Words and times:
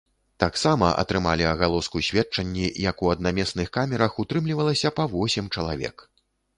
Таксама 0.43 0.87
атрымалі 1.01 1.45
агалоску 1.49 2.01
сведчанні, 2.09 2.65
як 2.89 3.05
у 3.05 3.13
аднаместных 3.17 3.73
камерах 3.79 4.11
утрымлівалася 4.27 4.97
па 5.01 5.11
восем 5.17 5.45
чалавек. 5.57 5.97